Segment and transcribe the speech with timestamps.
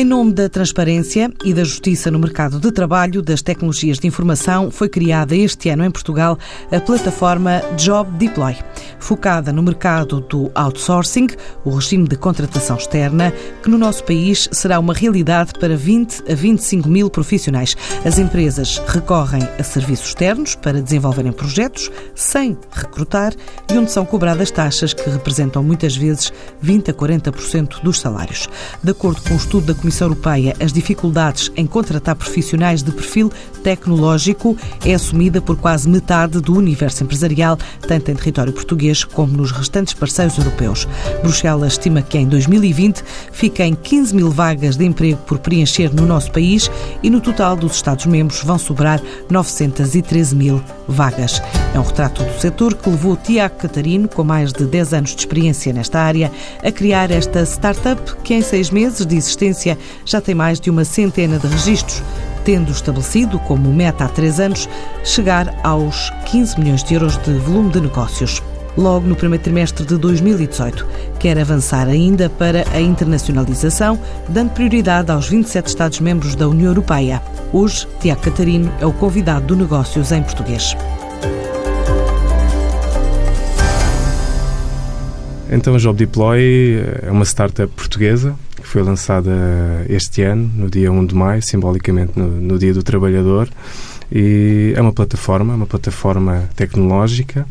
[0.00, 4.70] Em nome da transparência e da justiça no mercado de trabalho das tecnologias de informação,
[4.70, 6.38] foi criada este ano em Portugal
[6.72, 8.56] a plataforma Job Deploy,
[8.98, 11.26] focada no mercado do outsourcing,
[11.66, 13.30] o regime de contratação externa,
[13.62, 17.76] que no nosso país será uma realidade para 20 a 25 mil profissionais.
[18.02, 23.34] As empresas recorrem a serviços externos para desenvolverem projetos sem recrutar
[23.70, 26.32] e onde são cobradas taxas que representam muitas vezes
[26.62, 28.48] 20 a 40% dos salários.
[28.82, 33.30] De acordo com o estudo da Comissão Europeia, as dificuldades em contratar profissionais de perfil
[33.62, 39.50] tecnológico é assumida por quase metade do universo empresarial, tanto em território português como nos
[39.50, 40.86] restantes parceiros europeus.
[41.22, 46.30] Bruxelas estima que em 2020 fiquem 15 mil vagas de emprego por preencher no nosso
[46.30, 46.70] país
[47.02, 51.40] e no total dos Estados-membros vão sobrar 913 mil vagas.
[51.74, 55.20] É um retrato do setor que levou Tiago Catarino, com mais de 10 anos de
[55.20, 56.30] experiência nesta área,
[56.62, 59.69] a criar esta startup que em seis meses de existência
[60.04, 62.02] já tem mais de uma centena de registros,
[62.44, 64.68] tendo estabelecido como meta há três anos
[65.04, 68.42] chegar aos 15 milhões de euros de volume de negócios
[68.76, 70.86] logo no primeiro trimestre de 2018.
[71.18, 73.98] Quer avançar ainda para a internacionalização,
[74.28, 77.22] dando prioridade aos 27 Estados-membros da União Europeia.
[77.52, 80.76] Hoje, Tiago Catarino é o convidado do Negócios em Português.
[85.52, 89.32] Então, a Job Deploy é uma startup portuguesa que foi lançada
[89.88, 93.48] este ano, no dia 1 de maio, simbolicamente no, no Dia do Trabalhador.
[94.12, 97.46] E é uma plataforma, uma plataforma tecnológica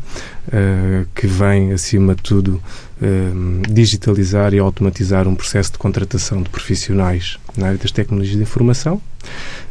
[0.48, 2.62] uh, que vem, acima de tudo,
[3.00, 8.42] uh, digitalizar e automatizar um processo de contratação de profissionais na área das tecnologias de
[8.42, 9.00] informação,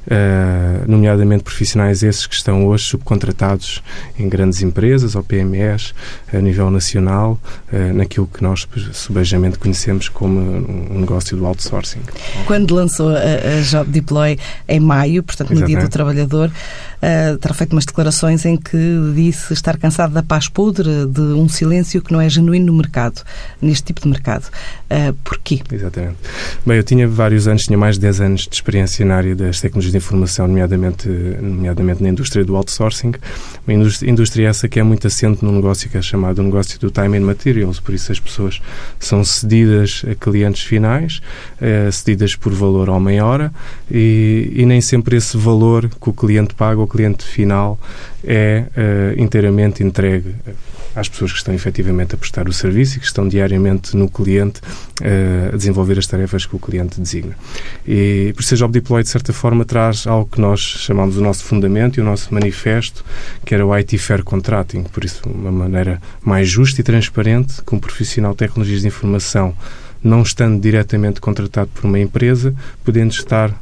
[0.09, 3.81] uh, nomeadamente profissionais esses que estão hoje subcontratados
[4.17, 5.93] em grandes empresas ou PMEs
[6.33, 7.39] a nível nacional,
[7.71, 12.01] uh, naquilo que nós subejamente conhecemos como um negócio do outsourcing.
[12.45, 17.53] Quando lançou a, a Job Deploy em maio, portanto no Dia do Trabalhador, uh, terá
[17.53, 18.77] feito umas declarações em que
[19.15, 23.21] disse estar cansado da paz podre, de um silêncio que não é genuíno no mercado,
[23.61, 24.45] neste tipo de mercado.
[24.89, 25.61] Uh, porquê?
[25.71, 26.17] Exatamente.
[26.65, 29.61] Bem, eu tinha vários anos, tinha mais de 10 anos de experiência na área das
[29.61, 33.13] tecnologias de informação, nomeadamente, nomeadamente na indústria do outsourcing.
[33.67, 33.73] Uma
[34.03, 37.21] indústria, essa que é muito assente num negócio que é chamado negócio do time and
[37.21, 38.61] materials, por isso as pessoas
[38.99, 41.21] são cedidas a clientes finais,
[41.61, 43.53] uh, cedidas por valor ao meia hora
[43.89, 47.79] e, e nem sempre esse valor que o cliente paga, o cliente final,
[48.23, 50.35] é uh, inteiramente entregue
[50.99, 54.61] às pessoas que estão efetivamente a prestar o serviço e que estão diariamente no cliente
[55.01, 57.35] uh, a desenvolver as tarefas que o cliente designa.
[57.87, 61.43] E por isso Job Deploy, de certa forma, traz algo que nós chamamos o nosso
[61.43, 63.03] fundamento e o nosso manifesto,
[63.45, 64.83] que era o IT Fair Contracting.
[64.83, 69.55] Por isso, uma maneira mais justa e transparente que um profissional de tecnologias de informação,
[70.03, 73.53] não estando diretamente contratado por uma empresa, podendo estar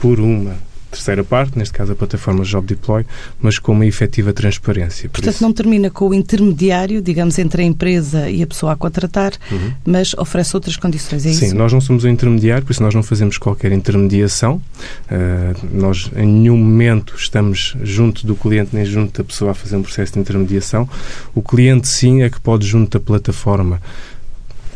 [0.00, 0.56] por uma
[0.94, 3.04] terceira parte, neste caso a plataforma Job Deploy,
[3.40, 5.08] mas com uma efetiva transparência.
[5.08, 5.42] Por Portanto, isso...
[5.42, 9.72] não termina com o intermediário, digamos, entre a empresa e a pessoa a contratar, uhum.
[9.84, 11.54] mas oferece outras condições, é Sim, isso?
[11.54, 14.62] nós não somos o intermediário, por isso nós não fazemos qualquer intermediação.
[15.10, 19.76] Uh, nós, em nenhum momento, estamos junto do cliente nem junto da pessoa a fazer
[19.76, 20.88] um processo de intermediação.
[21.34, 23.80] O cliente, sim, é que pode, junto da plataforma,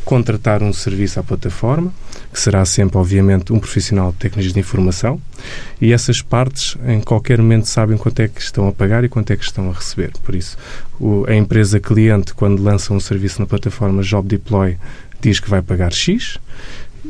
[0.08, 1.92] contratar um serviço à plataforma,
[2.32, 5.20] que será sempre, obviamente, um profissional de técnicas de informação,
[5.82, 9.34] e essas partes, em qualquer momento, sabem quanto é que estão a pagar e quanto
[9.34, 10.12] é que estão a receber.
[10.24, 10.56] Por isso,
[10.98, 14.78] o, a empresa cliente, quando lança um serviço na plataforma Job Deploy,
[15.20, 16.38] diz que vai pagar X,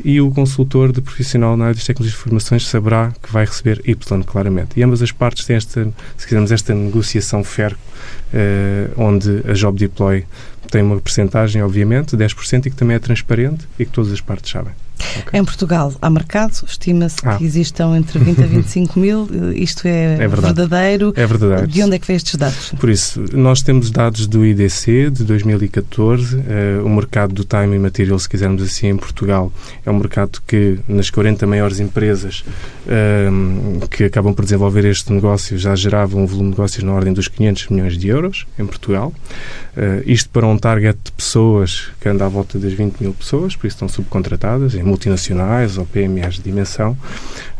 [0.04, 3.80] e o consultor de profissional na área das tecnologias de informações saberá que vai receber
[3.84, 4.78] Y, claramente.
[4.78, 7.76] E ambas as partes têm esta, se quisermos, esta negociação fair,
[8.32, 10.24] eh, onde a Job Deploy
[10.70, 14.50] tem uma percentagem, obviamente, 10%, e que também é transparente e que todas as partes
[14.50, 14.72] sabem.
[15.20, 15.40] Okay.
[15.40, 17.36] Em Portugal há mercado, estima-se ah.
[17.36, 19.28] que existam entre 20 a 25 mil.
[19.54, 21.12] Isto é, é verdadeiro.
[21.16, 21.66] É verdadeiro.
[21.66, 22.72] De onde é que vem estes dados?
[22.78, 26.36] Por isso, nós temos dados do IDC de 2014.
[26.36, 29.52] Uh, eh, o mercado do time e material, se quisermos assim, em Portugal,
[29.84, 32.44] é um mercado que nas 40 maiores empresas
[32.86, 37.12] uh, que acabam por desenvolver este negócio já gerava um volume de negócios na ordem
[37.12, 39.12] dos 500 milhões de euros em Portugal.
[39.76, 43.54] Uh, isto para um target de pessoas que anda à volta das 20 mil pessoas,
[43.54, 46.96] por isso estão subcontratadas em multinacionais ou PMEs de dimensão.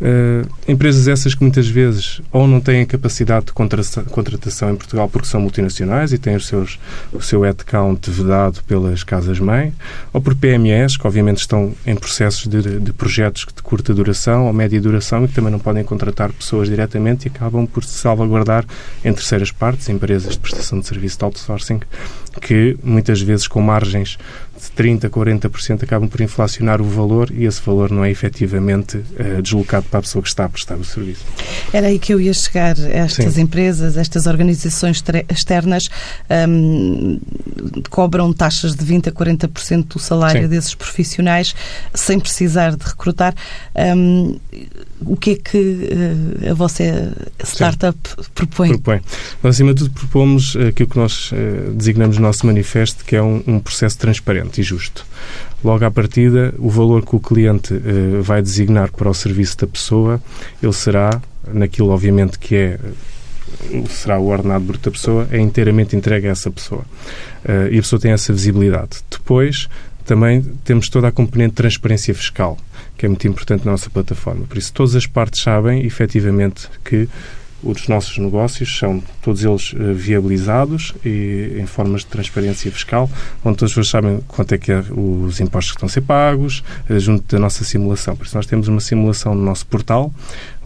[0.01, 5.27] Uh, empresas essas que muitas vezes ou não têm capacidade de contratação em Portugal porque
[5.27, 6.79] são multinacionais e têm os seus,
[7.13, 9.73] o seu headcount vedado pelas casas-mãe,
[10.13, 14.53] ou por PMEs que obviamente estão em processos de, de projetos de curta duração ou
[14.53, 18.65] média duração e que também não podem contratar pessoas diretamente e acabam por se salvaguardar
[19.05, 21.81] em terceiras partes, empresas de prestação de serviço de outsourcing,
[22.41, 24.17] que muitas vezes com margens
[24.77, 29.87] 30%, 40% acabam por inflacionar o valor e esse valor não é efetivamente uh, deslocado
[29.91, 31.25] para a pessoa que está a prestar o serviço.
[31.73, 32.77] Era aí que eu ia chegar.
[32.79, 33.43] Estas Sim.
[33.43, 35.89] empresas, estas organizações externas
[36.49, 37.19] um,
[37.91, 40.49] cobram taxas de 20% a 40% do salário Sim.
[40.49, 41.55] desses profissionais
[41.95, 43.35] sem precisar de recrutar.
[43.75, 44.39] Um,
[45.01, 47.13] o que é que uh, a vossa
[47.45, 48.31] startup Sim.
[48.35, 48.69] propõe?
[48.71, 49.01] propõe?
[49.43, 53.23] Nós, acima de tudo, propomos aquilo que nós uh, designamos no nosso manifesto, que é
[53.23, 55.07] um, um processo transparente e justo.
[55.63, 57.75] Logo à partida, o valor que o cliente
[58.23, 60.23] vai designar para o serviço da pessoa,
[60.63, 61.21] ele será,
[61.53, 62.79] naquilo obviamente que é
[63.89, 66.83] será o ordenado bruto da pessoa, é inteiramente entregue a essa pessoa.
[67.45, 68.99] Uh, e a pessoa tem essa visibilidade.
[69.11, 69.69] Depois,
[70.05, 72.57] também temos toda a componente de transparência fiscal,
[72.99, 74.45] que é muito importante na nossa plataforma.
[74.47, 77.09] Por isso, todas as partes sabem, efetivamente, que
[77.63, 83.11] os nossos negócios são todos eles uh, viabilizados e em formas de transparência fiscal,
[83.45, 86.03] onde todas as pessoas sabem quanto é que é os impostos que estão a ser
[86.03, 88.17] pagos, uh, junto da nossa simulação.
[88.17, 90.13] Por isso nós temos uma simulação no nosso portal,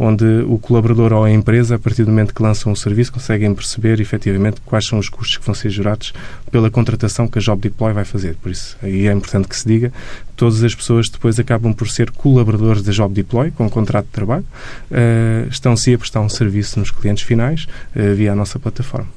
[0.02, 3.54] onde o colaborador ou a empresa, a partir do momento que lançam um serviço, conseguem
[3.54, 6.12] perceber efetivamente quais são os custos que vão ser gerados
[6.50, 8.34] pela contratação que a Job Deploy vai fazer.
[8.34, 9.92] Por isso, aí é importante que se diga,
[10.34, 14.12] todas as pessoas depois acabam por ser colaboradores da Job Deploy, com um contrato de
[14.12, 14.44] trabalho,
[14.90, 19.08] uh, estão-se a prestar um serviço nos clientes finais uh, via a nossa plataforma.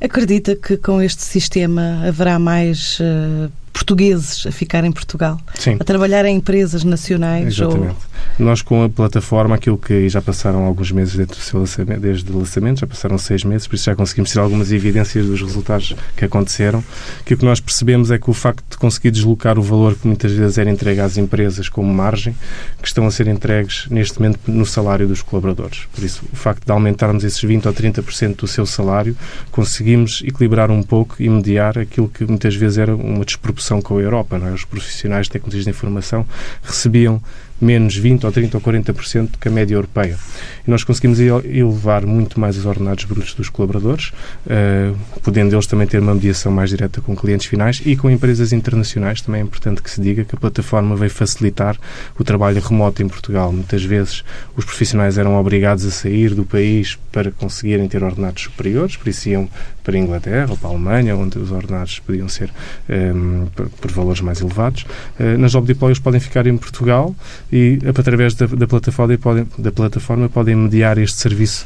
[0.00, 5.38] Acredita que com este sistema haverá mais uh, portugueses a ficar em Portugal?
[5.56, 5.76] Sim.
[5.80, 7.48] A trabalhar em empresas nacionais?
[7.58, 7.88] Exatamente.
[7.88, 8.14] Ou...
[8.38, 12.32] Nós, com a plataforma, aquilo que já passaram alguns meses desde o seu lançamento, desde
[12.32, 15.94] o lançamento, já passaram seis meses, por isso já conseguimos ter algumas evidências dos resultados
[16.16, 16.82] que aconteceram,
[17.24, 20.06] que o que nós percebemos é que o facto de conseguir deslocar o valor que
[20.06, 22.34] muitas vezes era entregue às empresas como margem,
[22.80, 25.86] que estão a ser entregues neste momento no salário dos colaboradores.
[25.94, 29.16] Por isso, o facto de aumentarmos esses 20% ou 30% do seu salário,
[29.50, 34.00] conseguimos equilibrar um pouco e mediar aquilo que muitas vezes era uma desproporção com a
[34.00, 34.36] Europa.
[34.36, 34.50] É?
[34.52, 36.26] Os profissionais de tecnologias de informação
[36.62, 37.22] recebiam
[37.64, 40.18] menos 20 ou 30 ou 40% que a média europeia.
[40.66, 44.12] E nós conseguimos elevar muito mais os ordenados brutos dos colaboradores,
[44.46, 48.52] uh, podendo eles também ter uma mediação mais direta com clientes finais e com empresas
[48.52, 49.20] internacionais.
[49.20, 51.76] Também é importante que se diga que a plataforma veio facilitar
[52.18, 53.52] o trabalho remoto em Portugal.
[53.52, 54.22] Muitas vezes
[54.56, 59.28] os profissionais eram obrigados a sair do país para conseguirem ter ordenados superiores, por isso
[59.28, 59.48] iam
[59.82, 62.50] para a Inglaterra ou para a Alemanha, onde os ordenados podiam ser
[62.88, 64.86] um, por, por, valores mais elevados.
[65.20, 67.14] Uh, nas Job Deploy podem ficar em Portugal
[67.54, 71.64] e, através da, da, plataforma, podem, da plataforma, podem mediar este serviço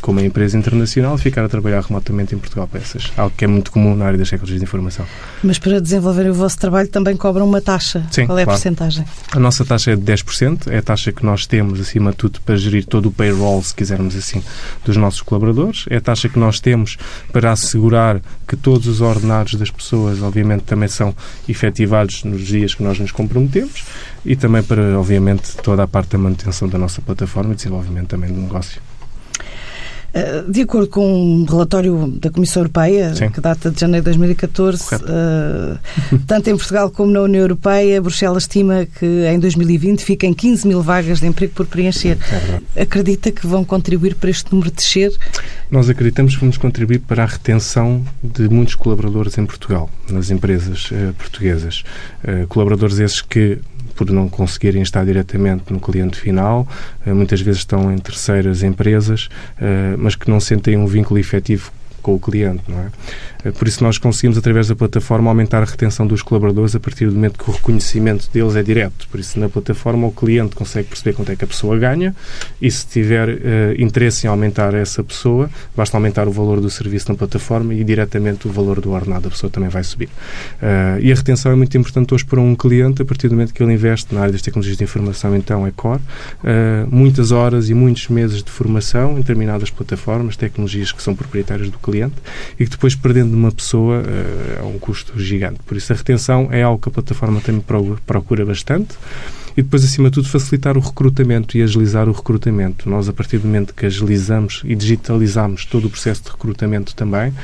[0.00, 3.12] com uma empresa internacional, ficar a trabalhar remotamente em Portugal peças.
[3.16, 5.06] Algo que é muito comum na área das tecnologias de informação.
[5.42, 8.04] Mas para desenvolver o vosso trabalho também cobram uma taxa.
[8.10, 8.50] Sim, Qual é claro.
[8.50, 9.04] a porcentagem?
[9.32, 12.40] A nossa taxa é de 10%, é a taxa que nós temos, acima de tudo,
[12.40, 14.42] para gerir todo o payroll, se quisermos assim,
[14.84, 15.84] dos nossos colaboradores.
[15.90, 16.96] É a taxa que nós temos
[17.32, 21.14] para assegurar que todos os ordenados das pessoas, obviamente, também são
[21.48, 23.84] efetivados nos dias que nós nos comprometemos
[24.24, 28.32] e também para, obviamente, toda a parte da manutenção da nossa plataforma e desenvolvimento também
[28.32, 28.80] do negócio.
[30.14, 33.28] Eh, de acordo com um relatório da Comissão Europeia, Sim.
[33.28, 38.00] que data de janeiro de 2014, uh, eh, tanto em Portugal como na União Europeia,
[38.00, 42.16] Bruxelas estima que em 2020 fiquem 15 mil vagas de emprego por preencher.
[42.74, 45.12] É Acredita que vão contribuir para este número descer?
[45.70, 50.90] Nós acreditamos que vamos contribuir para a retenção de muitos colaboradores em Portugal, nas empresas
[50.90, 51.84] uh, portuguesas.
[52.48, 53.58] colaboradores esses que
[53.98, 56.68] por não conseguirem estar diretamente no cliente final,
[57.04, 59.28] eh, muitas vezes estão em terceiras empresas,
[59.60, 62.86] eh, mas que não sentem um vínculo efetivo com o cliente, não é?
[63.44, 67.06] Eh, por isso nós conseguimos, através da plataforma, aumentar a retenção dos colaboradores a partir
[67.06, 69.08] do momento que o reconhecimento deles é direto.
[69.08, 72.14] Por isso, na plataforma, o cliente consegue perceber quanto é que a pessoa ganha
[72.60, 73.38] e, se tiver uh,
[73.78, 78.48] interesse em aumentar essa pessoa, basta aumentar o valor do serviço na plataforma e, diretamente,
[78.48, 80.06] o valor do ordenado da pessoa também vai subir.
[80.06, 83.54] Uh, e a retenção é muito importante hoje para um cliente, a partir do momento
[83.54, 86.00] que ele investe na área das tecnologias de informação, então é core.
[86.42, 91.70] Uh, muitas horas e muitos meses de formação em determinadas plataformas, tecnologias que são proprietárias
[91.70, 92.14] do cliente
[92.58, 95.60] e que depois, perdendo de uma pessoa uh, é um custo gigante.
[95.66, 97.62] Por isso, a retenção é algo que a plataforma também
[98.06, 98.96] procura bastante
[99.58, 102.88] e depois, acima de tudo, facilitar o recrutamento e agilizar o recrutamento.
[102.88, 107.34] Nós, a partir do momento que agilizamos e digitalizamos todo o processo de recrutamento também,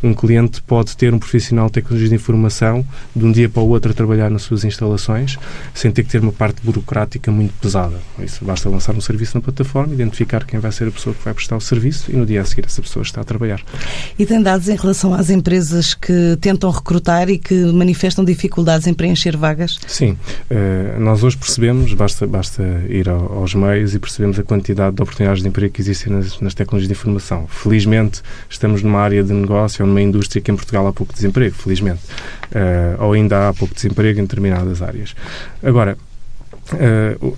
[0.00, 3.68] um cliente pode ter um profissional de tecnologia de informação de um dia para o
[3.70, 5.36] outro a trabalhar nas suas instalações
[5.74, 7.96] sem ter que ter uma parte burocrática muito pesada.
[8.20, 11.34] Isso basta lançar um serviço na plataforma, identificar quem vai ser a pessoa que vai
[11.34, 13.60] prestar o serviço e no dia a seguir essa pessoa está a trabalhar.
[14.16, 18.94] E tem dados em relação às empresas que tentam recrutar e que manifestam dificuldades em
[18.94, 19.80] preencher vagas?
[19.88, 20.16] Sim.
[20.48, 24.96] Uh, nós hoje percebemos percebemos, basta, basta ir ao, aos meios e percebemos a quantidade
[24.96, 27.46] de oportunidades de emprego que existem nas, nas, tecnologias de informação.
[27.48, 31.54] Felizmente, estamos numa área de negócio ou numa indústria que em Portugal há pouco desemprego,
[31.54, 32.02] felizmente.
[32.52, 35.14] Uh, ou ainda há pouco desemprego em determinadas áreas.
[35.62, 35.96] Agora,
[36.72, 37.36] uh,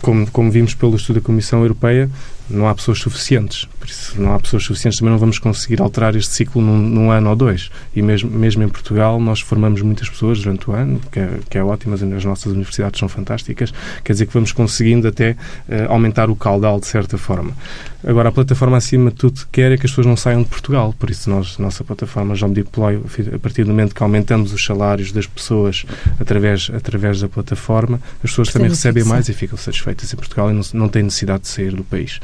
[0.00, 2.08] como, como vimos pelo estudo da Comissão Europeia,
[2.48, 3.66] não há pessoas suficientes.
[3.78, 7.10] Por isso, não há pessoas suficientes, também não vamos conseguir alterar este ciclo num, num,
[7.10, 7.70] ano ou dois.
[7.94, 11.58] E mesmo, mesmo em Portugal, nós formamos muitas pessoas durante o ano, que é, que
[11.58, 13.72] é ótimo, as nossas universidades são fantásticas.
[14.04, 15.36] Quer dizer que vamos conseguindo até uh,
[15.90, 17.52] aumentar o caudal de certa forma.
[18.06, 20.94] Agora, a plataforma, acima de tudo, quer é que as pessoas não saiam de Portugal.
[20.96, 23.00] Por isso, nós, nossa plataforma Job Deploy,
[23.34, 25.84] a partir do momento que aumentamos os salários das pessoas
[26.20, 30.54] através, através da plataforma, as pessoas também recebem mais e ficam satisfeitas em Portugal e
[30.54, 32.20] não, não têm necessidade de sair do país.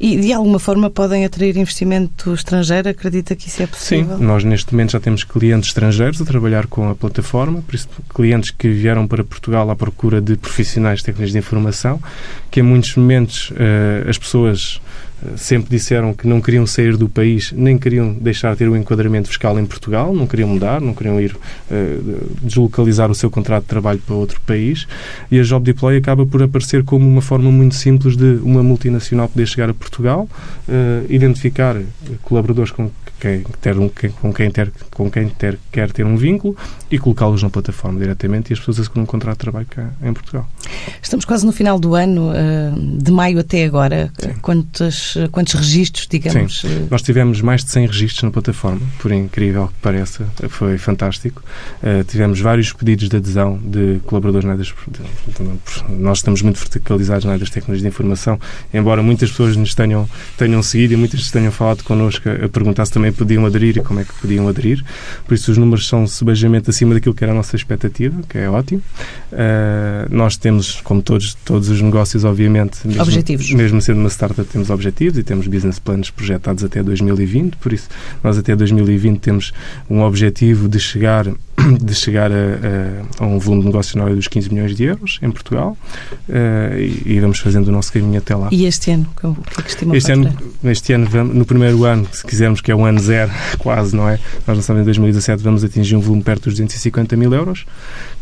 [0.00, 2.88] E, de alguma forma, podem atrair investimento estrangeiro?
[2.88, 4.18] Acredita que isso é possível?
[4.18, 7.88] Sim, nós neste momento já temos clientes estrangeiros a trabalhar com a plataforma, por isso,
[8.12, 12.02] clientes que vieram para Portugal à procura de profissionais de técnicas de informação,
[12.50, 14.80] que em muitos momentos uh, as pessoas
[15.36, 19.28] sempre disseram que não queriam sair do país, nem queriam deixar de ter o enquadramento
[19.28, 23.68] fiscal em Portugal, não queriam mudar, não queriam ir uh, deslocalizar o seu contrato de
[23.68, 24.86] trabalho para outro país.
[25.30, 29.28] E a Job Deploy acaba por aparecer como uma forma muito simples de uma multinacional
[29.28, 30.28] poder chegar a Portugal,
[30.68, 31.76] uh, identificar
[32.22, 32.90] colaboradores com
[33.22, 33.88] quem ter um,
[34.20, 36.56] com quem ter com quem ter, quer ter um vínculo
[36.90, 40.12] e colocá-los na plataforma diretamente e as pessoas a um contrato de trabalho cá em
[40.12, 40.48] Portugal.
[41.00, 44.10] Estamos quase no final do ano, eh, de maio até agora.
[45.12, 46.60] Quantos, quantos registros, digamos?
[46.60, 46.68] Sim.
[46.68, 46.86] Eh?
[46.90, 51.42] Nós tivemos mais de 100 registros na plataforma, por incrível que pareça, foi fantástico.
[51.82, 56.42] Uh, tivemos vários pedidos de adesão de colaboradores na área das, de, de, nós estamos
[56.42, 58.38] muito verticalizados na área das tecnologias de informação,
[58.72, 62.92] embora muitas pessoas nos tenham, tenham seguido e muitas tenham falado connosco a perguntar se
[62.92, 64.84] também podiam aderir e como é que podiam aderir.
[65.26, 68.48] Por isso, os números são subejamente acima daquilo que era a nossa expectativa, que é
[68.48, 68.82] ótimo.
[69.32, 73.50] Uh, nós temos, como todos, todos os negócios, obviamente, mesmo, objetivos.
[73.52, 77.56] mesmo sendo uma startup, temos objetivos e temos business planos projetados até 2020.
[77.56, 77.88] Por isso,
[78.22, 79.52] nós até 2020 temos
[79.88, 81.26] um objetivo de chegar
[81.80, 82.34] de chegar a,
[83.20, 85.76] a, a, um volume de negócio na dos 15 milhões de euros em Portugal
[86.28, 88.48] uh, e, e, vamos fazendo o nosso caminho até lá.
[88.50, 89.08] E este ano?
[89.22, 92.70] O que é que estimam este ano, este ano, no primeiro ano, se quisermos, que
[92.70, 94.18] é o ano zero, quase, não é?
[94.46, 97.64] Nós lançamos em 2017, vamos atingir um volume perto dos 250 mil euros,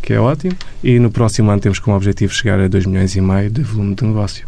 [0.02, 3.20] que é ótimo, e no próximo ano temos como objetivo chegar a 2 milhões e
[3.20, 4.46] meio de volume de negócio.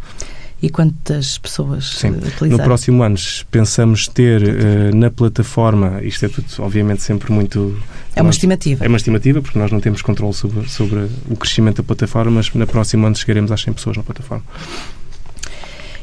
[0.63, 2.15] E quantas pessoas Sim.
[2.49, 3.17] No próximo ano
[3.51, 7.77] pensamos ter uh, na plataforma, isto é tudo obviamente sempre muito...
[8.15, 8.85] É uma nós, estimativa.
[8.85, 12.55] É uma estimativa, porque nós não temos controle sobre, sobre o crescimento da plataforma, mas
[12.55, 14.45] na próximo ano chegaremos às 100 pessoas na plataforma.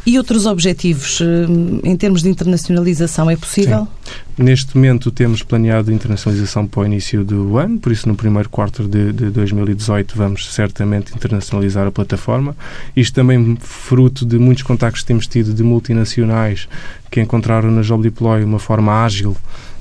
[0.10, 3.88] E outros objetivos eh, em termos de internacionalização é possível?
[4.04, 4.44] Sim.
[4.44, 8.88] Neste momento temos planeado internacionalização para o início do ano, por isso no primeiro quarto
[8.88, 12.58] de, de 2018 vamos certamente internacionalizar a plataforma.
[12.96, 16.68] Isto também fruto de muitos contactos que temos tido de multinacionais
[17.12, 19.38] que encontraram na Job Deploy uma forma ágil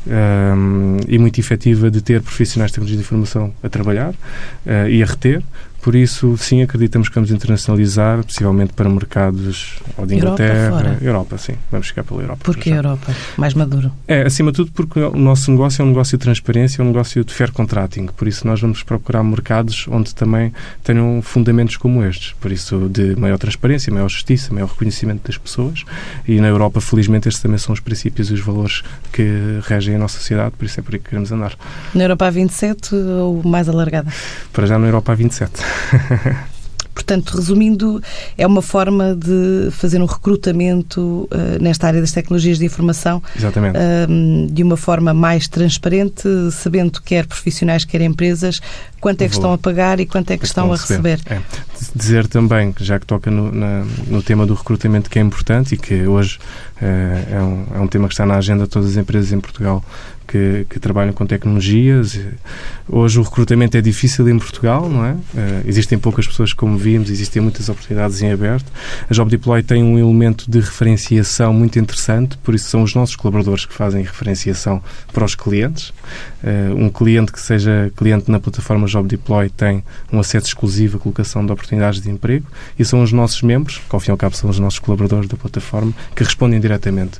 [0.07, 4.89] um, ehm, e muito efetiva de ter profissionais de tecnologia de informação a trabalhar uh,
[4.91, 5.43] e a reter.
[5.83, 10.99] Por isso, sim, acreditamos que vamos internacionalizar, possivelmente para mercados ou de Inglaterra.
[11.01, 11.55] Europa, Europa sim.
[11.71, 12.41] Vamos chegar pela Europa.
[12.43, 13.15] Porquê Europa?
[13.37, 13.93] Mais maduro?
[14.07, 16.89] É, acima de tudo porque o nosso negócio é um negócio de transparência, é um
[16.89, 18.07] negócio de fair contracting.
[18.07, 22.33] Por isso, nós vamos procurar mercados onde também tenham fundamentos como estes.
[22.41, 25.85] Por isso, de maior transparência, maior justiça, maior reconhecimento das pessoas.
[26.27, 28.83] E na Europa, felizmente, estes também são os princípios e os valores
[29.13, 30.53] que regem a nossa sociedade.
[30.57, 31.55] Por isso é por aí que queremos andar.
[31.95, 34.13] Na Europa a 27 ou mais alargada?
[34.53, 35.68] Para já na Europa a 27.
[36.99, 38.03] Portanto, resumindo,
[38.37, 44.47] é uma forma de fazer um recrutamento uh, nesta área das tecnologias de informação uh,
[44.53, 48.61] de uma forma mais transparente, sabendo quer profissionais, quer empresas,
[49.01, 51.21] quanto é que estão a pagar e quanto é que estão a receber.
[51.27, 51.41] É.
[51.95, 55.79] Dizer também, já que toca no, na, no, tema do recrutamento, que é importante e
[55.79, 56.39] que hoje
[56.83, 59.41] uh, é, um, é um tema que está na agenda de todas as empresas em
[59.41, 59.85] Portugal
[60.29, 62.21] que, que, trabalham com tecnologias.
[62.87, 65.13] Hoje o recrutamento é difícil em Portugal, não é?
[65.13, 65.19] Uh,
[65.67, 68.71] existem poucas pessoas, como vimos, existem muitas oportunidades em aberto.
[69.09, 73.17] A Job Deploy tem um elemento de referenciação muito interessante, por isso são os nossos
[73.17, 74.83] colaboradores que fazem referenciação
[75.13, 75.89] para os clientes.
[76.43, 79.83] Uh, um cliente que seja cliente na plataforma Job Deploy tem
[80.13, 82.47] um acesso exclusivo à colocação de oportunidades de emprego
[82.79, 85.29] e são os nossos membros, que ao fim e ao cabo são os nossos colaboradores
[85.29, 87.19] da plataforma, que respondem diretamente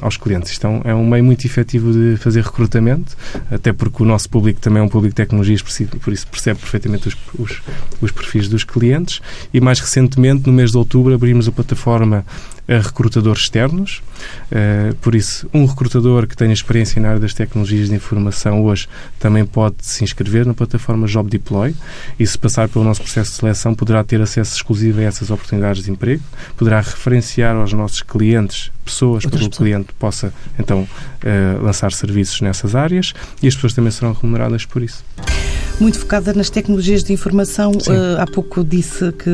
[0.00, 0.52] aos clientes.
[0.52, 3.16] Isto é um meio muito efetivo de fazer recrutamento,
[3.50, 7.08] até porque o nosso público também é um público de tecnologias, por isso percebe perfeitamente
[7.08, 7.62] os, os,
[8.00, 9.20] os perfis dos clientes.
[9.52, 12.24] E mais recentemente, no mês de outubro, abrimos a plataforma
[12.70, 14.00] a recrutadores externos.
[14.52, 18.86] Uh, por isso, um recrutador que tenha experiência na área das tecnologias de informação hoje
[19.18, 21.74] também pode se inscrever na plataforma Job Deploy
[22.18, 25.82] e, se passar pelo nosso processo de seleção, poderá ter acesso exclusivo a essas oportunidades
[25.82, 26.22] de emprego,
[26.56, 32.40] poderá referenciar aos nossos clientes pessoas para que o cliente possa, então, uh, lançar serviços
[32.40, 35.04] nessas áreas e as pessoas também serão remuneradas por isso
[35.80, 37.72] muito focada nas tecnologias de informação.
[37.72, 39.30] Uh, há pouco disse que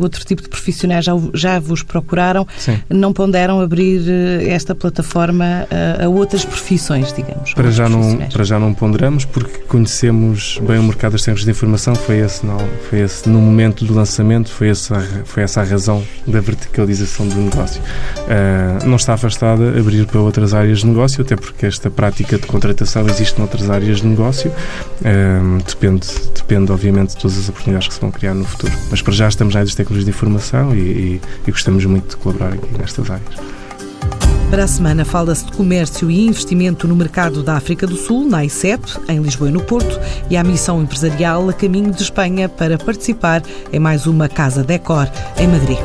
[0.00, 2.46] outro tipo de profissionais já, já vos procuraram.
[2.56, 2.80] Sim.
[2.88, 7.52] Não ponderam abrir eh, esta plataforma a, a outras profissões, digamos?
[7.52, 11.50] Para já, não, para já não ponderamos, porque conhecemos bem o mercado das tecnologias de
[11.50, 11.94] informação.
[11.94, 16.02] Foi esse, não, foi esse no momento do lançamento, foi essa, foi essa a razão
[16.26, 17.82] da verticalização do negócio.
[17.82, 22.46] Uh, não está afastada abrir para outras áreas de negócio, até porque esta prática de
[22.46, 24.50] contratação existe noutras áreas de negócio.
[25.00, 28.72] Uh, depende, depende, obviamente, de todas as oportunidades que se vão criar no futuro.
[28.90, 32.10] Mas para já estamos na área das tecnologias de informação e, e, e gostamos muito
[32.10, 33.56] de colaborar aqui nestas áreas.
[34.50, 38.42] Para a semana fala-se de comércio e investimento no mercado da África do Sul, na
[38.42, 39.98] I7, em Lisboa e no Porto,
[40.30, 43.42] e a missão empresarial a caminho de Espanha para participar
[43.72, 45.78] em mais uma Casa Decor em Madrid.